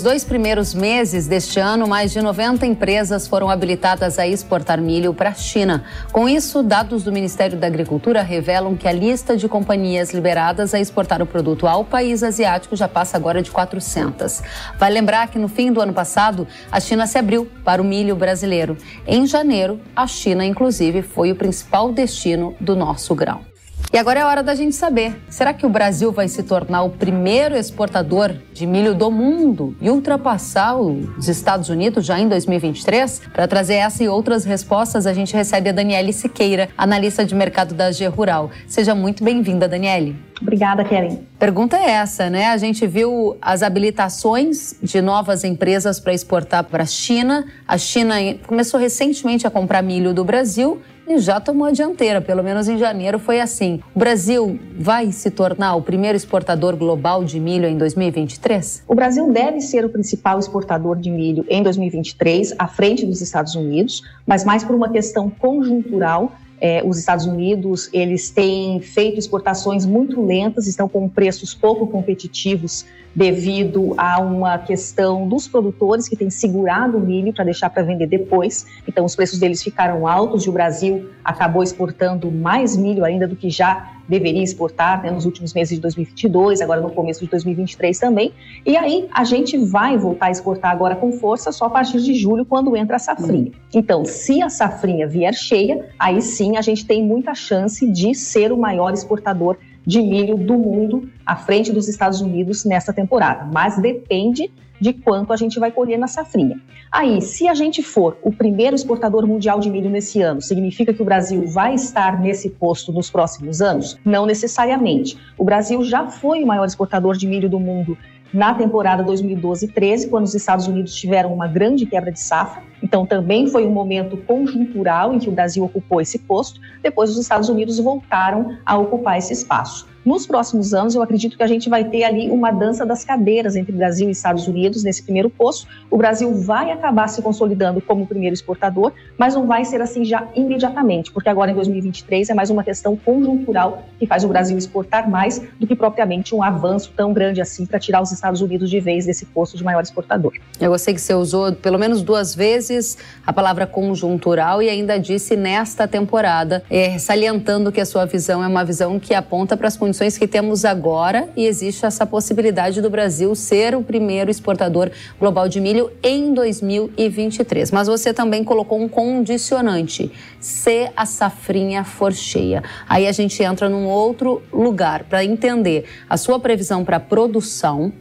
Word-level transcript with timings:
Nos 0.00 0.04
dois 0.06 0.24
primeiros 0.24 0.72
meses 0.72 1.26
deste 1.26 1.60
ano, 1.60 1.86
mais 1.86 2.10
de 2.10 2.22
90 2.22 2.64
empresas 2.64 3.28
foram 3.28 3.50
habilitadas 3.50 4.18
a 4.18 4.26
exportar 4.26 4.80
milho 4.80 5.12
para 5.12 5.28
a 5.28 5.34
China. 5.34 5.84
Com 6.10 6.26
isso, 6.26 6.62
dados 6.62 7.04
do 7.04 7.12
Ministério 7.12 7.58
da 7.58 7.66
Agricultura 7.66 8.22
revelam 8.22 8.74
que 8.74 8.88
a 8.88 8.92
lista 8.92 9.36
de 9.36 9.46
companhias 9.46 10.14
liberadas 10.14 10.72
a 10.72 10.80
exportar 10.80 11.20
o 11.20 11.26
produto 11.26 11.66
ao 11.66 11.84
país 11.84 12.22
asiático 12.22 12.74
já 12.74 12.88
passa 12.88 13.18
agora 13.18 13.42
de 13.42 13.50
400. 13.50 14.42
Vai 14.78 14.90
lembrar 14.90 15.28
que 15.28 15.38
no 15.38 15.48
fim 15.48 15.70
do 15.70 15.82
ano 15.82 15.92
passado, 15.92 16.48
a 16.72 16.80
China 16.80 17.06
se 17.06 17.18
abriu 17.18 17.46
para 17.62 17.82
o 17.82 17.84
milho 17.84 18.16
brasileiro. 18.16 18.78
Em 19.06 19.26
janeiro, 19.26 19.78
a 19.94 20.06
China, 20.06 20.42
inclusive, 20.46 21.02
foi 21.02 21.30
o 21.30 21.36
principal 21.36 21.92
destino 21.92 22.56
do 22.58 22.74
nosso 22.74 23.14
grão. 23.14 23.49
E 23.92 23.98
agora 23.98 24.20
é 24.20 24.24
hora 24.24 24.40
da 24.40 24.54
gente 24.54 24.76
saber: 24.76 25.20
será 25.28 25.52
que 25.52 25.66
o 25.66 25.68
Brasil 25.68 26.12
vai 26.12 26.28
se 26.28 26.44
tornar 26.44 26.84
o 26.84 26.90
primeiro 26.90 27.56
exportador 27.56 28.32
de 28.52 28.64
milho 28.64 28.94
do 28.94 29.10
mundo 29.10 29.76
e 29.80 29.90
ultrapassar 29.90 30.76
os 30.76 31.26
Estados 31.26 31.68
Unidos 31.68 32.06
já 32.06 32.20
em 32.20 32.28
2023? 32.28 33.22
Para 33.32 33.48
trazer 33.48 33.74
essa 33.74 34.04
e 34.04 34.08
outras 34.08 34.44
respostas, 34.44 35.08
a 35.08 35.12
gente 35.12 35.34
recebe 35.34 35.70
a 35.70 35.72
Daniele 35.72 36.12
Siqueira, 36.12 36.68
analista 36.78 37.24
de 37.24 37.34
mercado 37.34 37.74
da 37.74 37.90
G 37.90 38.06
Rural. 38.06 38.52
Seja 38.68 38.94
muito 38.94 39.24
bem-vinda, 39.24 39.66
Daniele. 39.66 40.14
Obrigada, 40.40 40.84
Kellen. 40.84 41.26
Pergunta 41.38 41.76
é 41.76 41.90
essa, 41.90 42.30
né? 42.30 42.46
A 42.46 42.56
gente 42.56 42.86
viu 42.86 43.36
as 43.42 43.62
habilitações 43.62 44.76
de 44.80 45.02
novas 45.02 45.42
empresas 45.42 45.98
para 45.98 46.14
exportar 46.14 46.62
para 46.64 46.84
a 46.84 46.86
China. 46.86 47.44
A 47.66 47.76
China 47.76 48.14
começou 48.46 48.78
recentemente 48.78 49.46
a 49.46 49.50
comprar 49.50 49.82
milho 49.82 50.14
do 50.14 50.24
Brasil 50.24 50.80
e 51.06 51.18
já 51.18 51.40
tomou 51.40 51.66
a 51.66 51.70
dianteira, 51.70 52.20
pelo 52.20 52.42
menos 52.42 52.68
em 52.68 52.78
janeiro 52.78 53.18
foi 53.18 53.40
assim. 53.40 53.80
O 53.94 53.98
Brasil 53.98 54.58
vai 54.78 55.10
se 55.12 55.30
tornar 55.30 55.74
o 55.74 55.82
primeiro 55.82 56.16
exportador 56.16 56.76
global 56.76 57.24
de 57.24 57.40
milho 57.40 57.66
em 57.66 57.76
2023? 57.76 58.84
O 58.86 58.94
Brasil 58.94 59.30
deve 59.32 59.60
ser 59.60 59.84
o 59.84 59.88
principal 59.88 60.38
exportador 60.38 60.96
de 60.96 61.10
milho 61.10 61.44
em 61.48 61.62
2023, 61.62 62.54
à 62.58 62.66
frente 62.66 63.04
dos 63.04 63.20
Estados 63.20 63.54
Unidos, 63.54 64.02
mas 64.26 64.44
mais 64.44 64.62
por 64.62 64.74
uma 64.74 64.88
questão 64.88 65.30
conjuntural 65.30 66.32
é, 66.60 66.82
os 66.84 66.98
Estados 66.98 67.26
Unidos 67.26 67.88
eles 67.92 68.30
têm 68.30 68.80
feito 68.80 69.18
exportações 69.18 69.86
muito 69.86 70.24
lentas, 70.24 70.66
estão 70.66 70.88
com 70.88 71.08
preços 71.08 71.54
pouco 71.54 71.86
competitivos 71.86 72.84
devido 73.14 73.94
a 73.96 74.20
uma 74.20 74.58
questão 74.58 75.26
dos 75.26 75.48
produtores 75.48 76.08
que 76.08 76.14
têm 76.14 76.30
segurado 76.30 76.96
o 76.98 77.00
milho 77.00 77.32
para 77.32 77.44
deixar 77.44 77.70
para 77.70 77.82
vender 77.82 78.06
depois. 78.06 78.66
Então 78.86 79.04
os 79.04 79.16
preços 79.16 79.38
deles 79.38 79.62
ficaram 79.62 80.06
altos 80.06 80.44
e 80.44 80.48
o 80.48 80.52
Brasil 80.52 81.10
acabou 81.24 81.62
exportando 81.62 82.30
mais 82.30 82.76
milho 82.76 83.04
ainda 83.04 83.26
do 83.26 83.34
que 83.34 83.50
já 83.50 83.99
deveria 84.10 84.42
exportar 84.42 85.02
né, 85.02 85.10
nos 85.10 85.24
últimos 85.24 85.54
meses 85.54 85.76
de 85.76 85.80
2022, 85.80 86.60
agora 86.60 86.80
no 86.80 86.90
começo 86.90 87.24
de 87.24 87.30
2023 87.30 87.98
também. 87.98 88.32
E 88.66 88.76
aí 88.76 89.08
a 89.12 89.22
gente 89.22 89.56
vai 89.56 89.96
voltar 89.96 90.26
a 90.26 90.30
exportar 90.30 90.72
agora 90.72 90.96
com 90.96 91.12
força 91.12 91.52
só 91.52 91.66
a 91.66 91.70
partir 91.70 92.00
de 92.00 92.14
julho, 92.14 92.44
quando 92.44 92.76
entra 92.76 92.96
a 92.96 92.98
safrinha. 92.98 93.52
Então, 93.72 94.04
se 94.04 94.42
a 94.42 94.48
safrinha 94.48 95.06
vier 95.06 95.32
cheia, 95.32 95.88
aí 95.98 96.20
sim 96.20 96.56
a 96.56 96.60
gente 96.60 96.84
tem 96.84 97.02
muita 97.02 97.34
chance 97.34 97.88
de 97.88 98.12
ser 98.14 98.52
o 98.52 98.58
maior 98.58 98.92
exportador 98.92 99.56
de 99.86 100.02
milho 100.02 100.36
do 100.36 100.58
mundo 100.58 101.08
à 101.24 101.36
frente 101.36 101.72
dos 101.72 101.88
Estados 101.88 102.20
Unidos 102.20 102.64
nessa 102.64 102.92
temporada. 102.92 103.48
Mas 103.52 103.78
depende 103.78 104.50
de 104.80 104.92
quanto 104.92 105.32
a 105.32 105.36
gente 105.36 105.60
vai 105.60 105.70
colher 105.70 105.98
na 105.98 106.06
safrinha. 106.06 106.58
Aí, 106.90 107.20
se 107.20 107.46
a 107.46 107.54
gente 107.54 107.82
for 107.82 108.16
o 108.22 108.32
primeiro 108.32 108.74
exportador 108.74 109.26
mundial 109.26 109.60
de 109.60 109.70
milho 109.70 109.90
nesse 109.90 110.20
ano, 110.22 110.40
significa 110.40 110.92
que 110.92 111.02
o 111.02 111.04
Brasil 111.04 111.46
vai 111.46 111.74
estar 111.74 112.20
nesse 112.20 112.50
posto 112.50 112.92
nos 112.92 113.10
próximos 113.10 113.60
anos? 113.60 113.96
Não 114.04 114.26
necessariamente. 114.26 115.16
O 115.38 115.44
Brasil 115.44 115.84
já 115.84 116.08
foi 116.08 116.42
o 116.42 116.46
maior 116.46 116.64
exportador 116.64 117.16
de 117.16 117.26
milho 117.28 117.48
do 117.48 117.60
mundo 117.60 117.96
na 118.32 118.54
temporada 118.54 119.04
2012-13, 119.04 120.08
quando 120.08 120.24
os 120.24 120.34
Estados 120.34 120.66
Unidos 120.66 120.94
tiveram 120.94 121.32
uma 121.32 121.48
grande 121.48 121.84
quebra 121.84 122.12
de 122.12 122.20
safra. 122.20 122.62
Então, 122.82 123.04
também 123.04 123.46
foi 123.48 123.66
um 123.66 123.70
momento 123.70 124.16
conjuntural 124.16 125.12
em 125.12 125.18
que 125.18 125.28
o 125.28 125.32
Brasil 125.32 125.64
ocupou 125.64 126.00
esse 126.00 126.18
posto. 126.18 126.60
Depois, 126.82 127.10
os 127.10 127.18
Estados 127.18 127.48
Unidos 127.48 127.78
voltaram 127.78 128.56
a 128.64 128.78
ocupar 128.78 129.18
esse 129.18 129.32
espaço. 129.32 129.88
Nos 130.02 130.26
próximos 130.26 130.72
anos, 130.72 130.94
eu 130.94 131.02
acredito 131.02 131.36
que 131.36 131.42
a 131.42 131.46
gente 131.46 131.68
vai 131.68 131.84
ter 131.84 132.04
ali 132.04 132.30
uma 132.30 132.50
dança 132.50 132.86
das 132.86 133.04
cadeiras 133.04 133.54
entre 133.54 133.70
Brasil 133.70 134.08
e 134.08 134.12
Estados 134.12 134.48
Unidos 134.48 134.82
nesse 134.82 135.02
primeiro 135.02 135.28
posto. 135.28 135.68
O 135.90 135.96
Brasil 135.98 136.34
vai 136.34 136.70
acabar 136.70 137.06
se 137.08 137.20
consolidando 137.20 137.82
como 137.82 138.06
primeiro 138.06 138.32
exportador, 138.32 138.92
mas 139.18 139.34
não 139.34 139.46
vai 139.46 139.62
ser 139.62 139.82
assim 139.82 140.02
já 140.02 140.26
imediatamente, 140.34 141.12
porque 141.12 141.28
agora 141.28 141.50
em 141.50 141.54
2023 141.54 142.30
é 142.30 142.34
mais 142.34 142.48
uma 142.48 142.64
questão 142.64 142.96
conjuntural 142.96 143.84
que 143.98 144.06
faz 144.06 144.24
o 144.24 144.28
Brasil 144.28 144.56
exportar 144.56 145.08
mais 145.08 145.42
do 145.58 145.66
que 145.66 145.76
propriamente 145.76 146.34
um 146.34 146.42
avanço 146.42 146.92
tão 146.96 147.12
grande 147.12 147.42
assim 147.42 147.66
para 147.66 147.78
tirar 147.78 148.00
os 148.00 148.10
Estados 148.10 148.40
Unidos 148.40 148.70
de 148.70 148.80
vez 148.80 149.04
desse 149.04 149.26
posto 149.26 149.58
de 149.58 149.62
maior 149.62 149.82
exportador. 149.82 150.32
Eu 150.58 150.70
gostei 150.70 150.94
que 150.94 151.00
você 151.00 151.12
usou 151.12 151.52
pelo 151.52 151.78
menos 151.78 152.00
duas 152.00 152.34
vezes 152.34 152.96
a 153.26 153.34
palavra 153.34 153.66
conjuntural 153.66 154.62
e 154.62 154.70
ainda 154.70 154.98
disse 154.98 155.36
nesta 155.36 155.86
temporada, 155.86 156.62
é, 156.70 156.98
salientando 156.98 157.70
que 157.70 157.80
a 157.82 157.84
sua 157.84 158.06
visão 158.06 158.42
é 158.42 158.46
uma 158.46 158.64
visão 158.64 158.98
que 158.98 159.12
aponta 159.12 159.58
para 159.58 159.68
as 159.68 159.76
condições 159.76 159.89
condições 159.90 160.16
que 160.16 160.28
temos 160.28 160.64
agora 160.64 161.28
e 161.36 161.44
existe 161.44 161.84
essa 161.84 162.06
possibilidade 162.06 162.80
do 162.80 162.88
Brasil 162.88 163.34
ser 163.34 163.74
o 163.74 163.82
primeiro 163.82 164.30
exportador 164.30 164.88
global 165.18 165.48
de 165.48 165.60
milho 165.60 165.90
em 166.00 166.32
2023. 166.32 167.72
Mas 167.72 167.88
você 167.88 168.14
também 168.14 168.44
colocou 168.44 168.80
um 168.80 168.88
condicionante: 168.88 170.12
se 170.38 170.88
a 170.96 171.04
safrinha 171.04 171.82
for 171.82 172.12
cheia. 172.12 172.62
Aí 172.88 173.04
a 173.08 173.10
gente 173.10 173.42
entra 173.42 173.68
num 173.68 173.88
outro 173.88 174.40
lugar 174.52 175.02
para 175.02 175.24
entender 175.24 175.86
a 176.08 176.16
sua 176.16 176.38
previsão 176.38 176.84
para 176.84 177.00
produção 177.00 177.92